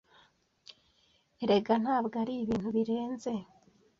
[1.43, 3.31] Erega ntabwo ari ibintu birenze